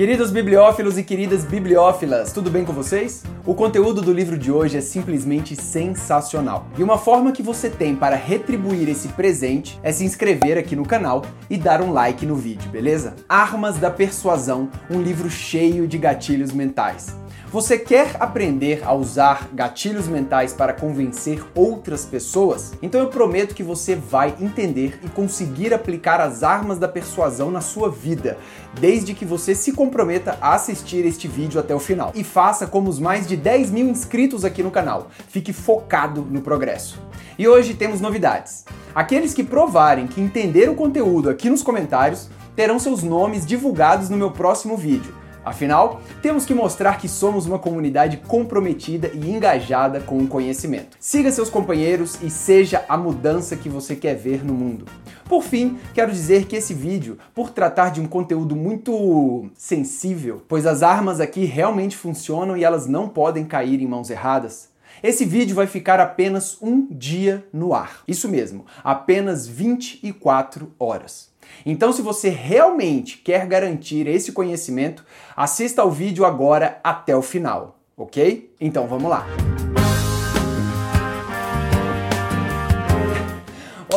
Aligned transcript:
Queridos 0.00 0.30
bibliófilos 0.30 0.96
e 0.96 1.04
queridas 1.04 1.44
bibliófilas, 1.44 2.32
tudo 2.32 2.50
bem 2.50 2.64
com 2.64 2.72
vocês? 2.72 3.22
O 3.46 3.54
conteúdo 3.54 4.02
do 4.02 4.12
livro 4.12 4.36
de 4.36 4.52
hoje 4.52 4.76
é 4.76 4.82
simplesmente 4.82 5.56
sensacional. 5.56 6.66
E 6.76 6.82
uma 6.82 6.98
forma 6.98 7.32
que 7.32 7.42
você 7.42 7.70
tem 7.70 7.96
para 7.96 8.14
retribuir 8.14 8.86
esse 8.86 9.08
presente 9.08 9.80
é 9.82 9.90
se 9.90 10.04
inscrever 10.04 10.58
aqui 10.58 10.76
no 10.76 10.84
canal 10.84 11.24
e 11.48 11.56
dar 11.56 11.80
um 11.80 11.90
like 11.90 12.26
no 12.26 12.36
vídeo, 12.36 12.70
beleza? 12.70 13.16
Armas 13.26 13.78
da 13.78 13.90
Persuasão, 13.90 14.68
um 14.90 15.00
livro 15.00 15.30
cheio 15.30 15.88
de 15.88 15.96
gatilhos 15.96 16.52
mentais. 16.52 17.18
Você 17.52 17.76
quer 17.76 18.14
aprender 18.20 18.80
a 18.84 18.94
usar 18.94 19.48
gatilhos 19.52 20.06
mentais 20.06 20.52
para 20.52 20.72
convencer 20.72 21.44
outras 21.52 22.04
pessoas? 22.04 22.74
Então 22.80 23.00
eu 23.00 23.08
prometo 23.08 23.56
que 23.56 23.62
você 23.64 23.96
vai 23.96 24.36
entender 24.40 25.00
e 25.02 25.08
conseguir 25.08 25.74
aplicar 25.74 26.20
as 26.20 26.44
armas 26.44 26.78
da 26.78 26.86
persuasão 26.86 27.50
na 27.50 27.60
sua 27.60 27.90
vida, 27.90 28.38
desde 28.80 29.14
que 29.14 29.24
você 29.24 29.52
se 29.52 29.72
comprometa 29.72 30.38
a 30.40 30.54
assistir 30.54 31.04
este 31.04 31.26
vídeo 31.26 31.58
até 31.58 31.74
o 31.74 31.80
final. 31.80 32.12
E 32.14 32.22
faça 32.22 32.68
como 32.68 32.88
os 32.88 33.00
mais 33.00 33.26
de 33.30 33.36
10 33.36 33.70
mil 33.70 33.88
inscritos 33.88 34.44
aqui 34.44 34.62
no 34.62 34.70
canal. 34.72 35.08
Fique 35.28 35.52
focado 35.52 36.22
no 36.22 36.42
progresso. 36.42 37.00
E 37.38 37.46
hoje 37.46 37.74
temos 37.74 38.00
novidades. 38.00 38.64
Aqueles 38.92 39.32
que 39.32 39.44
provarem 39.44 40.08
que 40.08 40.20
entenderam 40.20 40.72
o 40.72 40.76
conteúdo 40.76 41.30
aqui 41.30 41.48
nos 41.48 41.62
comentários 41.62 42.28
terão 42.56 42.78
seus 42.78 43.04
nomes 43.04 43.46
divulgados 43.46 44.10
no 44.10 44.16
meu 44.16 44.32
próximo 44.32 44.76
vídeo. 44.76 45.14
Afinal, 45.44 46.02
temos 46.20 46.44
que 46.44 46.52
mostrar 46.52 46.98
que 46.98 47.08
somos 47.08 47.46
uma 47.46 47.58
comunidade 47.58 48.18
comprometida 48.18 49.10
e 49.14 49.30
engajada 49.30 50.00
com 50.00 50.18
o 50.18 50.26
conhecimento. 50.26 50.96
Siga 51.00 51.30
seus 51.30 51.48
companheiros 51.48 52.18
e 52.20 52.28
seja 52.28 52.84
a 52.88 52.96
mudança 52.96 53.56
que 53.56 53.68
você 53.68 53.96
quer 53.96 54.14
ver 54.16 54.44
no 54.44 54.52
mundo. 54.52 54.84
Por 55.30 55.44
fim, 55.44 55.78
quero 55.94 56.10
dizer 56.10 56.46
que 56.46 56.56
esse 56.56 56.74
vídeo, 56.74 57.16
por 57.32 57.50
tratar 57.50 57.90
de 57.90 58.00
um 58.00 58.08
conteúdo 58.08 58.56
muito 58.56 59.48
sensível, 59.54 60.42
pois 60.48 60.66
as 60.66 60.82
armas 60.82 61.20
aqui 61.20 61.44
realmente 61.44 61.96
funcionam 61.96 62.56
e 62.56 62.64
elas 62.64 62.88
não 62.88 63.08
podem 63.08 63.44
cair 63.44 63.80
em 63.80 63.86
mãos 63.86 64.10
erradas, 64.10 64.70
esse 65.00 65.24
vídeo 65.24 65.54
vai 65.54 65.68
ficar 65.68 66.00
apenas 66.00 66.60
um 66.60 66.84
dia 66.90 67.46
no 67.52 67.72
ar. 67.72 68.02
Isso 68.08 68.28
mesmo, 68.28 68.66
apenas 68.82 69.46
24 69.46 70.74
horas. 70.76 71.30
Então, 71.64 71.92
se 71.92 72.02
você 72.02 72.28
realmente 72.28 73.18
quer 73.18 73.46
garantir 73.46 74.08
esse 74.08 74.32
conhecimento, 74.32 75.06
assista 75.36 75.82
ao 75.82 75.92
vídeo 75.92 76.24
agora 76.24 76.80
até 76.82 77.14
o 77.14 77.22
final, 77.22 77.78
ok? 77.96 78.52
Então 78.60 78.88
vamos 78.88 79.08
lá! 79.08 79.24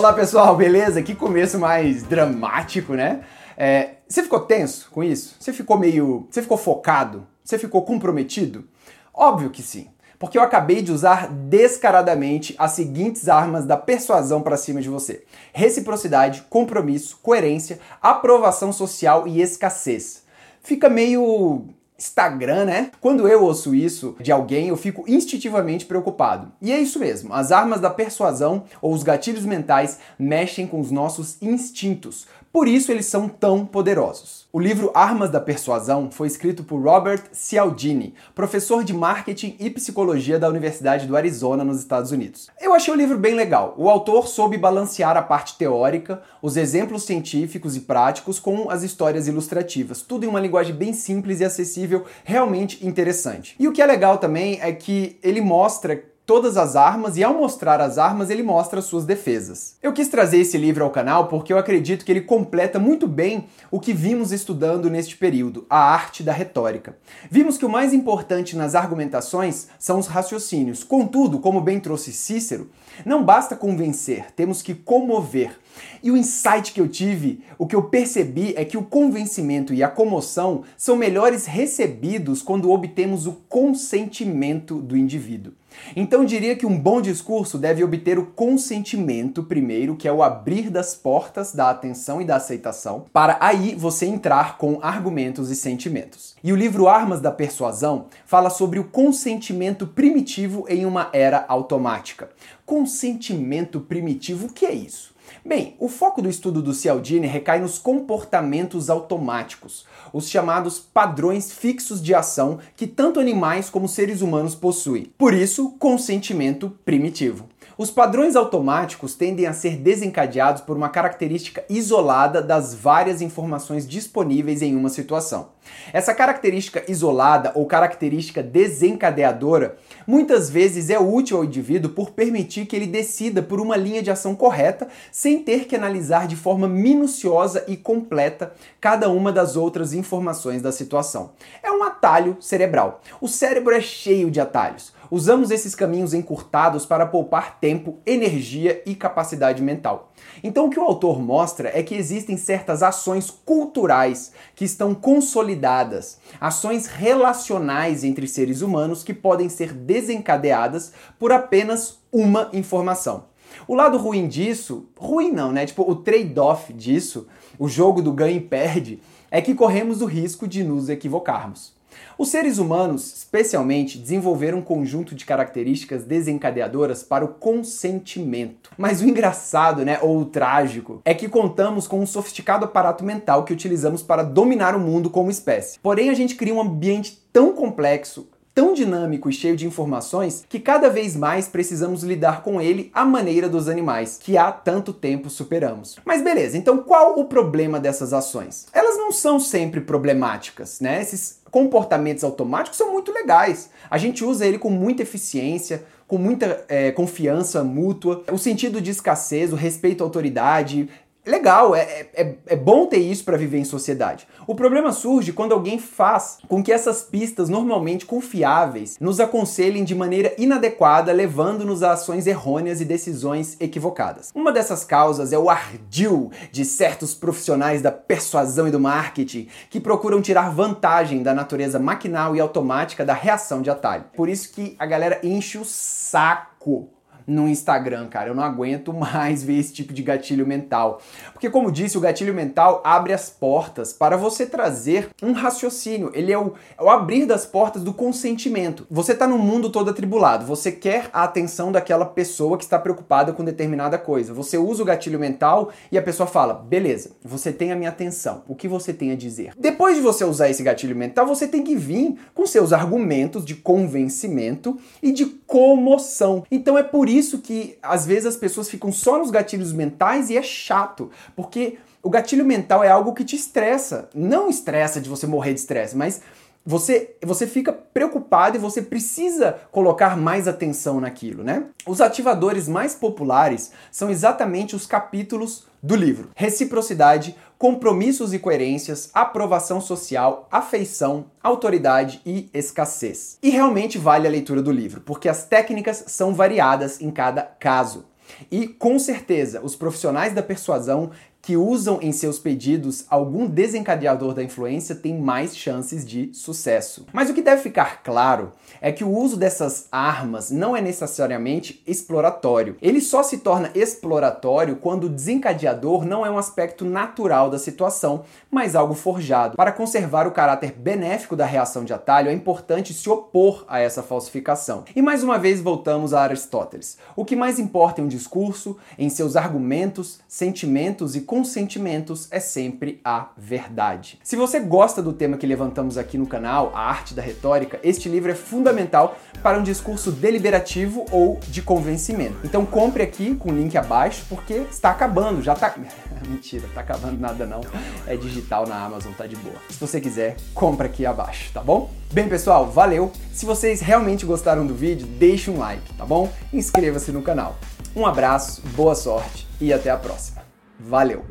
Olá 0.04 0.12
pessoal, 0.12 0.54
beleza? 0.54 1.02
Que 1.02 1.16
começo 1.16 1.58
mais 1.58 2.04
dramático, 2.04 2.94
né? 2.94 3.22
É, 3.56 3.92
você 4.06 4.22
ficou 4.22 4.42
tenso 4.42 4.92
com 4.92 5.02
isso? 5.02 5.38
Você 5.40 5.54
ficou 5.54 5.80
meio. 5.80 6.28
Você 6.30 6.42
ficou 6.42 6.58
focado? 6.58 7.26
Você 7.42 7.58
ficou 7.58 7.84
comprometido? 7.84 8.68
Óbvio 9.14 9.50
que 9.50 9.62
sim 9.62 9.88
porque 10.20 10.38
eu 10.38 10.42
acabei 10.42 10.82
de 10.82 10.92
usar 10.92 11.30
descaradamente 11.30 12.54
as 12.58 12.72
seguintes 12.72 13.30
armas 13.30 13.66
da 13.66 13.78
persuasão 13.78 14.42
para 14.42 14.58
cima 14.58 14.82
de 14.82 14.90
você: 14.90 15.24
reciprocidade, 15.54 16.48
compromisso, 16.50 17.18
coerência, 17.24 17.80
aprovação 18.02 18.74
social 18.74 19.26
e 19.26 19.42
escassez. 19.42 20.24
Fica 20.62 20.90
meio 20.90 21.70
Instagram, 22.04 22.66
né? 22.66 22.92
Quando 23.00 23.28
eu 23.28 23.44
ouço 23.44 23.74
isso 23.74 24.16
de 24.20 24.32
alguém, 24.32 24.68
eu 24.68 24.78
fico 24.78 25.06
instintivamente 25.08 25.86
preocupado. 25.86 26.52
E 26.62 26.72
é 26.72 26.80
isso 26.80 27.00
mesmo, 27.00 27.34
as 27.34 27.52
armas 27.52 27.80
da 27.80 27.90
persuasão 27.90 28.66
ou 28.82 28.94
os 28.94 29.04
gatilhos 29.04 29.46
mentais 29.46 30.00
mexem 30.20 30.68
com 30.68 30.80
os 30.80 30.92
nossos 30.92 31.42
instintos. 31.42 32.28
Por 32.54 32.68
isso 32.68 32.92
eles 32.92 33.08
são 33.08 33.28
tão 33.28 33.66
poderosos. 33.66 34.44
O 34.54 34.60
livro 34.60 34.92
Armas 34.94 35.32
da 35.32 35.42
Persuasão 35.42 36.12
foi 36.12 36.28
escrito 36.28 36.64
por 36.64 36.80
Robert 36.80 37.24
Cialdini, 37.32 38.14
professor 38.36 38.84
de 38.84 38.94
marketing 38.94 39.56
e 39.60 39.68
psicologia 39.72 40.38
da 40.38 40.48
Universidade 40.48 41.08
do 41.08 41.18
Arizona, 41.18 41.64
nos 41.64 41.80
Estados 41.80 42.12
Unidos. 42.12 42.52
Eu 42.62 42.76
achei 42.76 42.94
o 42.94 42.96
livro 42.96 43.18
bem 43.18 43.34
legal. 43.34 43.74
O 43.76 43.90
autor 43.90 44.28
soube 44.28 44.56
balancear 44.56 45.18
a 45.18 45.24
parte 45.24 45.58
teórica, 45.58 46.22
os 46.40 46.56
exemplos 46.56 47.02
científicos 47.02 47.76
e 47.76 47.80
práticos 47.80 48.40
com 48.40 48.70
as 48.70 48.84
histórias 48.84 49.28
ilustrativas, 49.28 50.04
tudo 50.04 50.24
em 50.24 50.30
uma 50.30 50.40
linguagem 50.40 50.76
bem 50.76 50.94
simples 50.94 51.40
e 51.40 51.46
acessível, 51.46 51.93
realmente 52.24 52.86
interessante. 52.86 53.56
E 53.60 53.68
o 53.68 53.72
que 53.72 53.82
é 53.82 53.86
legal 53.86 54.18
também 54.18 54.60
é 54.62 54.72
que 54.72 55.18
ele 55.22 55.42
mostra 55.42 56.04
todas 56.26 56.56
as 56.56 56.76
armas 56.76 57.18
e 57.18 57.24
ao 57.24 57.34
mostrar 57.34 57.82
as 57.82 57.98
armas 57.98 58.30
ele 58.30 58.44
mostra 58.44 58.82
suas 58.82 59.06
defesas. 59.06 59.76
Eu 59.84 59.92
quis 59.92 60.08
trazer 60.08 60.38
esse 60.38 60.58
livro 60.58 60.84
ao 60.84 60.90
canal 60.90 61.28
porque 61.28 61.52
eu 61.52 61.58
acredito 61.58 62.06
que 62.06 62.12
ele 62.12 62.22
completa 62.22 62.80
muito 62.80 63.08
bem 63.08 63.46
o 63.70 63.80
que 63.80 63.94
vimos 63.94 64.32
estudando 64.32 64.90
neste 64.90 65.18
período, 65.18 65.66
a 65.70 65.78
arte 65.78 66.24
da 66.24 66.32
retórica. 66.32 66.96
Vimos 67.30 67.58
que 67.58 67.66
o 67.66 67.70
mais 67.70 67.94
importante 67.94 68.56
nas 68.56 68.74
argumentações 68.74 69.68
são 69.78 70.00
os 70.00 70.08
raciocínios. 70.08 70.84
Contudo, 70.84 71.40
como 71.40 71.60
bem 71.60 71.80
trouxe 71.80 72.14
Cícero, 72.14 72.70
não 73.06 73.24
basta 73.24 73.56
convencer, 73.56 74.32
temos 74.32 74.62
que 74.62 74.74
comover. 74.74 75.58
E 76.02 76.12
o 76.12 76.18
insight 76.18 76.74
que 76.74 76.82
eu 76.82 76.88
tive, 76.88 77.44
o 77.58 77.66
que 77.66 77.76
eu 77.76 77.84
percebi 77.84 78.54
é 78.56 78.66
que 78.66 78.78
o 78.78 78.84
convencimento 78.84 79.74
e 79.74 79.84
a 79.84 79.88
comoção 79.88 80.64
são 80.78 80.96
melhores 80.96 81.46
recebidos 81.46 82.42
quando 82.42 82.72
obtemos 82.72 83.26
o 83.28 83.34
consentimento 83.48 84.82
do 84.82 84.98
indivíduo. 84.98 85.54
Então 85.96 86.26
diria 86.26 86.56
que 86.56 86.66
um 86.66 86.78
bom 86.78 87.02
discurso 87.02 87.58
deve 87.58 87.84
obter 87.84 88.18
o 88.18 88.26
consentimento 88.26 89.44
primeiro, 89.44 89.96
que 89.96 90.08
é 90.08 90.12
o 90.12 90.24
abrir 90.24 90.70
das 90.70 90.96
portas 90.96 91.54
da 91.54 91.70
atenção 91.70 92.22
e 92.22 92.26
da 92.26 92.36
aceitação, 92.36 93.06
para 93.12 93.38
aí 93.40 93.76
você 93.76 94.06
entrar 94.06 94.58
com 94.58 94.80
argumentos 94.82 95.50
e 95.50 95.56
sentimentos. 95.56 96.36
E 96.44 96.52
o 96.52 96.56
livro 96.56 96.88
Armas 96.88 97.22
da 97.22 97.32
Persuasão 97.32 98.06
fala 98.26 98.50
sobre 98.50 98.80
o 98.80 98.84
consentimento 98.84 99.88
primitivo 99.88 100.66
em 100.68 100.86
uma 100.86 101.10
era 101.14 101.46
automática. 101.48 102.30
Consentimento 102.66 103.82
primitivo, 103.82 104.48
o 104.48 104.54
que 104.54 104.66
é 104.66 104.74
isso? 104.74 105.14
Bem, 105.46 105.76
o 105.80 105.90
foco 105.90 106.22
do 106.22 106.30
estudo 106.30 106.62
do 106.62 106.74
Cialdini 106.74 107.28
recai 107.28 107.60
nos 107.60 107.78
comportamentos 107.78 108.90
automáticos, 108.90 109.86
os 110.14 110.30
chamados 110.30 110.80
padrões 110.80 111.52
fixos 111.52 112.02
de 112.02 112.14
ação 112.14 112.60
que 112.76 112.88
tanto 112.88 113.20
animais 113.20 113.70
como 113.70 113.88
seres 113.88 114.22
humanos 114.22 114.56
possuem. 114.56 115.12
Por 115.18 115.34
isso, 115.34 115.72
consentimento 115.80 116.70
primitivo. 116.86 117.50
Os 117.76 117.90
padrões 117.90 118.36
automáticos 118.36 119.16
tendem 119.16 119.48
a 119.48 119.54
ser 119.54 119.78
desencadeados 119.78 120.62
por 120.62 120.78
uma 120.78 120.90
característica 120.90 121.64
isolada 121.68 122.40
das 122.40 122.76
várias 122.76 123.20
informações 123.20 123.88
disponíveis 123.88 124.62
em 124.62 124.76
uma 124.76 124.90
situação. 124.90 125.50
Essa 125.92 126.14
característica 126.14 126.84
isolada 126.88 127.52
ou 127.56 127.66
característica 127.66 128.44
desencadeadora 128.44 129.78
muitas 130.06 130.50
vezes 130.50 130.90
é 130.92 131.00
útil 131.00 131.38
ao 131.38 131.46
indivíduo 131.46 131.92
por 131.92 132.12
permitir 132.12 132.68
que 132.68 132.76
ele 132.76 132.86
decida 132.86 133.42
por 133.42 133.60
uma 133.60 133.76
linha 133.76 134.04
de 134.04 134.12
ação 134.12 134.36
correta 134.36 134.88
sem 135.12 135.40
ter 135.40 135.66
que 135.66 135.76
analisar 135.76 136.28
de 136.28 136.36
forma 136.36 136.68
minuciosa 136.68 137.64
e 137.68 137.76
completa 137.76 138.54
cada 138.80 139.10
uma 139.10 139.32
das 139.32 139.56
outras 139.56 139.94
informações 139.94 140.62
da 140.62 140.72
situação. 140.72 141.32
É 141.64 141.72
um 141.72 141.84
atalho 141.84 142.38
cerebral. 142.40 143.02
O 143.20 143.28
cérebro 143.28 143.74
é 143.74 143.82
cheio 143.82 144.30
de 144.30 144.40
atalhos. 144.40 144.94
Usamos 145.10 145.52
esses 145.52 145.76
caminhos 145.76 146.14
encurtados 146.14 146.86
para 146.86 147.06
poupar 147.06 147.60
tempo, 147.64 147.98
energia 148.06 148.84
e 148.86 148.94
capacidade 148.94 149.64
mental. 149.64 150.12
Então, 150.44 150.66
o 150.66 150.70
que 150.70 150.78
o 150.78 150.84
autor 150.84 151.22
mostra 151.22 151.72
é 151.74 151.82
que 151.82 151.96
existem 151.96 152.36
certas 152.36 152.84
ações 152.84 153.30
culturais 153.32 154.34
que 154.54 154.66
estão 154.66 154.94
consolidadas, 154.94 156.20
ações 156.42 156.88
relacionais 156.88 158.04
entre 158.04 158.28
seres 158.28 158.62
humanos 158.62 159.02
que 159.02 159.14
podem 159.14 159.48
ser 159.48 159.72
desencadeadas 159.72 160.92
por 161.18 161.32
apenas 161.32 162.00
uma 162.12 162.50
informação. 162.52 163.28
O 163.66 163.76
lado 163.76 163.98
ruim 163.98 164.28
disso, 164.28 164.90
ruim 164.98 165.32
não, 165.32 165.54
né? 165.54 165.66
Tipo, 165.66 165.90
o 165.90 165.96
trade-off 165.96 166.74
disso, 166.74 167.28
o 167.58 167.70
jogo 167.70 168.02
do 168.02 168.12
ganha 168.12 168.36
e 168.36 168.42
perde, 168.42 169.02
é 169.32 169.42
que 169.42 169.56
corremos 169.56 170.02
o 170.02 170.06
risco 170.06 170.50
de 170.50 170.66
nos 170.66 170.90
equivocarmos. 170.90 171.74
Os 172.18 172.30
seres 172.30 172.58
humanos, 172.58 173.14
especialmente, 173.18 173.98
desenvolveram 173.98 174.60
um 174.60 174.62
conjunto 174.62 175.16
de 175.16 175.26
características 175.26 176.04
desencadeadoras 176.04 177.04
para 177.04 177.26
o 177.26 177.30
consentimento. 177.30 178.72
Mas 178.78 179.02
o 179.02 179.08
engraçado, 179.08 179.84
né, 179.84 180.00
ou 180.02 180.20
o 180.20 180.26
trágico, 180.26 181.02
é 181.06 181.14
que 181.14 181.30
contamos 181.30 181.88
com 181.88 182.00
um 182.00 182.06
sofisticado 182.06 182.66
aparato 182.66 183.04
mental 183.04 183.44
que 183.44 183.54
utilizamos 183.54 184.02
para 184.02 184.24
dominar 184.24 184.76
o 184.76 184.80
mundo 184.80 185.10
como 185.10 185.32
espécie. 185.32 185.80
Porém, 185.80 186.10
a 186.10 186.14
gente 186.14 186.36
cria 186.36 186.54
um 186.54 186.62
ambiente 186.62 187.24
tão 187.32 187.54
complexo, 187.54 188.28
tão 188.54 188.74
dinâmico 188.74 189.30
e 189.30 189.34
cheio 189.34 189.56
de 189.56 189.66
informações 189.66 190.46
que 190.48 190.60
cada 190.60 190.90
vez 190.90 191.16
mais 191.16 191.48
precisamos 191.48 192.04
lidar 192.04 192.44
com 192.44 192.62
ele 192.62 192.92
à 192.94 193.04
maneira 193.04 193.50
dos 193.50 193.68
animais, 193.68 194.20
que 194.22 194.38
há 194.38 194.52
tanto 194.52 194.94
tempo 194.94 195.30
superamos. 195.30 195.98
Mas 196.06 196.22
beleza, 196.22 196.58
então 196.58 196.78
qual 196.78 197.20
o 197.20 197.26
problema 197.26 197.80
dessas 197.80 198.14
ações? 198.14 198.68
Elas 198.72 198.98
não 198.98 199.12
são 199.12 199.40
sempre 199.40 199.82
problemáticas, 199.82 200.80
né? 200.80 201.02
Esses 201.02 201.42
comportamentos 201.50 202.24
automáticos 202.24 202.78
são 202.78 202.92
muito 202.92 203.12
legais. 203.12 203.70
A 203.90 203.98
gente 203.98 204.24
usa 204.24 204.46
ele 204.46 204.58
com 204.58 204.70
muita 204.70 205.04
eficiência, 205.04 205.84
com 206.08 206.18
muita 206.18 206.64
é, 206.68 206.92
confiança 206.92 207.64
mútua. 207.64 208.24
O 208.32 208.38
sentido 208.38 208.82
de 208.82 208.92
escassez, 208.92 209.54
o 209.54 209.56
respeito 209.56 210.04
à 210.04 210.06
autoridade, 210.06 210.90
legal, 211.26 211.76
é, 211.76 212.08
é, 212.14 212.36
é 212.48 212.56
bom 212.56 212.86
ter 212.86 212.98
isso 212.98 213.24
para 213.24 213.38
viver 213.38 213.58
em 213.58 213.66
sociedade. 213.66 214.28
O 214.46 214.56
problema 214.56 214.92
surge 214.92 215.32
quando 215.32 215.54
alguém 215.54 215.80
faz 215.80 216.40
com 216.48 216.62
que 216.62 216.72
essas 216.72 217.04
pistas 217.04 217.50
normalmente 217.50 218.06
confiáveis 218.06 218.98
nos 219.00 219.20
aconselhem 219.20 219.84
de 219.84 219.96
maneira 219.96 220.34
inadequada, 220.38 221.12
levando-nos 221.12 221.84
a 221.84 221.94
ações 221.94 222.28
errôneas 222.28 222.82
e 222.82 222.86
decisões 222.86 223.56
equivocadas. 223.60 224.32
Uma 224.36 224.52
dessas 224.52 224.84
causas 224.84 225.32
é 225.32 225.38
o 225.38 225.50
ardil 225.50 226.32
de 226.52 226.66
certos 226.66 227.14
profissionais 227.14 227.82
da 227.82 227.92
persuasão 227.92 228.68
e 228.68 228.72
do 228.72 228.80
marketing 228.80 229.48
que 229.70 229.80
procuram 229.80 230.22
tirar 230.22 230.50
vantagem 230.50 231.24
da 231.24 231.34
natureza 231.34 231.80
maquinal 231.80 232.36
e 232.36 232.40
automática 232.40 233.06
da 233.06 233.14
reação 233.14 233.62
de 233.62 233.70
atalho. 233.70 234.06
Por 234.16 234.28
isso 234.28 234.52
que 234.52 234.76
a 234.78 234.86
galera 234.86 235.20
enche 235.24 235.58
o 235.58 235.66
saco 235.66 236.90
no 237.26 237.48
Instagram, 237.48 238.08
cara. 238.08 238.30
Eu 238.30 238.36
não 238.36 238.44
aguento 238.44 238.94
mais 238.94 239.44
ver 239.44 239.60
esse 239.60 239.74
tipo 239.74 239.94
de 239.94 240.02
gatilho 240.02 240.46
mental. 240.46 241.02
Porque, 241.32 241.50
como 241.50 241.72
disse, 241.72 241.98
o 241.98 242.02
gatilho 242.02 242.34
mental 242.34 242.82
abre 242.84 243.14
as 243.14 243.30
portas 243.30 243.94
para 243.94 244.18
você 244.18 244.46
trazer 244.46 245.10
um 245.22 245.32
raciocínio. 245.32 246.12
Ele 246.14 246.32
é 246.32 246.38
o, 246.38 246.54
é 246.78 246.84
o 246.84 246.90
abrir 246.90 247.26
das 247.26 247.46
portas 247.46 247.84
do 247.84 247.94
consentimento. 247.94 248.86
Você 248.90 249.14
está 249.14 249.28
num 249.28 249.38
mundo 249.38 249.70
todo 249.70 249.90
atribulado, 249.90 250.46
você 250.46 250.72
quer 250.72 251.10
a 251.14 251.24
atenção 251.24 251.72
daquela 251.72 252.06
pessoa 252.06 252.58
que 252.58 252.64
está 252.64 252.78
preocupada 252.80 253.34
com 253.34 253.44
determinada 253.44 253.98
coisa. 253.98 254.34
Você 254.34 254.58
usa 254.58 254.84
o 254.84 254.86
gatilho 254.86 255.20
mental 255.20 255.72
e 255.92 255.98
a 255.98 256.02
pessoa 256.02 256.28
fala: 256.28 256.54
beleza, 256.54 257.12
você 257.24 257.52
tem 257.52 257.72
a 257.72 257.76
minha 257.76 257.90
atenção. 257.90 258.44
O 258.48 258.56
que 258.56 258.68
você 258.68 258.94
tem 258.94 259.12
a 259.12 259.16
dizer? 259.16 259.54
Depois 259.58 259.96
de 259.96 260.02
você 260.02 260.24
usar 260.24 260.50
esse 260.50 260.64
gatilho 260.64 260.96
mental, 260.96 261.26
você 261.26 261.48
tem 261.48 261.64
que 261.64 261.76
vir 261.76 262.18
com 262.34 262.46
seus 262.46 262.74
argumentos 262.74 263.46
de 263.46 263.56
convencimento 263.56 264.78
e 265.02 265.12
de 265.12 265.26
comoção. 265.54 266.44
Então 266.50 266.76
é 266.80 266.82
por 266.82 267.08
isso 267.08 267.38
que 267.38 267.78
às 267.80 268.08
vezes 268.08 268.26
as 268.26 268.36
pessoas 268.36 268.68
ficam 268.68 268.92
só 268.92 269.20
nos 269.20 269.30
gatilhos 269.30 269.72
mentais 269.72 270.32
e 270.32 270.36
é 270.36 270.42
chato, 270.42 271.12
porque 271.36 271.78
o 272.02 272.10
gatilho 272.10 272.44
mental 272.44 272.84
é 272.84 272.90
algo 272.90 273.14
que 273.14 273.24
te 273.24 273.36
estressa. 273.36 274.10
Não 274.16 274.50
estressa 274.50 275.00
de 275.00 275.08
você 275.08 275.28
morrer 275.28 275.54
de 275.54 275.60
estresse, 275.60 275.96
mas 275.96 276.24
você, 276.66 277.16
você 277.22 277.46
fica 277.46 277.74
preocupado 277.74 278.56
e 278.56 278.60
você 278.60 278.82
precisa 278.82 279.60
colocar 279.72 280.16
mais 280.16 280.48
atenção 280.48 281.02
naquilo, 281.02 281.44
né? 281.44 281.66
Os 281.86 282.00
ativadores 282.00 282.68
mais 282.68 282.96
populares 282.96 283.72
são 283.92 284.10
exatamente 284.10 284.76
os 284.76 284.86
capítulos 284.86 285.66
do 285.82 285.96
livro: 285.96 286.30
reciprocidade, 286.36 287.36
compromissos 287.58 288.34
e 288.34 288.40
coerências, 288.40 289.10
aprovação 289.14 289.82
social, 289.82 290.48
afeição, 290.50 291.26
autoridade 291.42 292.22
e 292.26 292.50
escassez. 292.54 293.38
E 293.44 293.50
realmente 293.50 293.98
vale 293.98 294.28
a 294.28 294.32
leitura 294.32 294.62
do 294.62 294.72
livro, 294.72 295.02
porque 295.02 295.28
as 295.28 295.46
técnicas 295.46 296.06
são 296.08 296.34
variadas 296.34 297.02
em 297.02 297.12
cada 297.12 297.42
caso. 297.42 298.06
E 298.50 298.68
com 298.68 298.98
certeza, 298.98 299.62
os 299.62 299.76
profissionais 299.76 300.34
da 300.34 300.42
persuasão 300.42 301.12
que 301.44 301.58
usam 301.58 302.00
em 302.02 302.14
seus 302.14 302.40
pedidos 302.40 303.06
algum 303.10 303.46
desencadeador 303.46 304.34
da 304.34 304.42
influência 304.42 304.96
têm 304.96 305.20
mais 305.20 305.54
chances 305.54 306.06
de 306.06 306.34
sucesso. 306.34 307.06
Mas 307.12 307.30
o 307.30 307.34
que 307.34 307.42
deve 307.42 307.62
ficar 307.62 308.02
claro 308.02 308.54
é 308.80 308.94
que 308.94 309.04
o 309.04 309.10
uso 309.10 309.36
dessas 309.36 309.88
armas 309.92 310.50
não 310.50 310.76
é 310.76 310.80
necessariamente 310.80 311.84
exploratório. 311.86 312.78
Ele 312.82 313.02
só 313.02 313.22
se 313.24 313.40
torna 313.40 313.70
exploratório 313.76 314.78
quando 314.78 315.06
o 315.06 315.10
desencadeador 315.10 316.06
não 316.06 316.26
é 316.26 316.32
um 316.32 316.38
aspecto 316.38 316.86
natural 316.86 317.50
da 317.50 317.60
situação, 317.60 318.24
mas 318.50 318.74
algo 318.74 318.94
forjado. 318.94 319.58
Para 319.58 319.74
conservar 319.74 320.26
o 320.26 320.32
caráter 320.32 320.72
benéfico 320.72 321.36
da 321.36 321.46
reação 321.46 321.84
de 321.84 321.94
atalho, 321.94 322.30
é 322.30 322.34
importante 322.34 322.94
se 322.94 323.10
opor 323.10 323.66
a 323.68 323.80
essa 323.80 324.02
falsificação. 324.02 324.86
E 324.96 325.02
mais 325.02 325.24
uma 325.24 325.38
vez 325.38 325.60
voltamos 325.60 326.14
a 326.14 326.22
Aristóteles. 326.22 326.98
O 327.18 327.26
que 327.26 327.36
mais 327.36 327.60
importa 327.60 328.00
em 328.00 328.06
um 328.06 328.08
discurso, 328.08 328.78
em 328.98 329.10
seus 329.10 329.36
argumentos, 329.36 330.20
sentimentos 330.26 331.18
e 331.18 331.22
com 331.34 331.44
sentimentos 331.44 332.28
é 332.30 332.40
sempre 332.40 333.02
a 333.04 333.30
verdade. 333.36 334.20
Se 334.24 334.36
você 334.36 334.60
gosta 334.60 335.02
do 335.02 335.12
tema 335.12 335.36
que 335.36 335.48
levantamos 335.48 335.98
aqui 335.98 336.16
no 336.16 336.28
canal, 336.28 336.72
a 336.76 336.82
arte 336.82 337.16
da 337.16 337.24
retórica, 337.24 337.80
este 337.82 338.08
livro 338.08 338.32
é 338.32 338.36
fundamental 338.36 339.18
para 339.42 339.58
um 339.58 339.64
discurso 339.64 340.12
deliberativo 340.12 341.08
ou 341.12 341.40
de 341.48 341.64
convencimento. 341.64 342.38
Então 342.44 342.68
compre 342.68 343.02
aqui 343.02 343.34
com 343.34 343.50
o 343.50 343.52
link 343.52 343.76
abaixo 343.76 344.24
porque 344.30 344.54
está 344.70 344.92
acabando, 344.92 345.42
já 345.42 345.54
está 345.54 345.74
Mentira, 346.30 346.70
tá 346.72 346.82
acabando 346.82 347.20
nada 347.20 347.48
não. 347.48 347.62
É 348.06 348.16
digital 348.16 348.68
na 348.68 348.86
Amazon, 348.86 349.12
tá 349.14 349.26
de 349.26 349.36
boa. 349.36 349.56
Se 349.72 349.80
você 349.80 350.00
quiser, 350.00 350.38
compra 350.54 350.86
aqui 350.86 351.04
abaixo, 351.04 351.52
tá 351.52 351.64
bom? 351.64 351.90
Bem, 352.12 352.30
pessoal, 352.30 352.70
valeu. 352.70 353.12
Se 353.34 353.44
vocês 353.44 353.82
realmente 353.82 354.24
gostaram 354.24 354.68
do 354.68 354.76
vídeo, 354.76 355.08
deixe 355.08 355.50
um 355.50 355.58
like, 355.58 355.94
tá 355.96 356.06
bom? 356.06 356.32
Inscreva-se 356.54 357.12
no 357.12 357.24
canal. 357.24 357.58
Um 357.96 358.06
abraço, 358.06 358.62
boa 358.76 358.94
sorte 358.94 359.48
e 359.60 359.74
até 359.74 359.90
a 359.90 359.98
próxima. 359.98 360.43
Valeu! 360.80 361.24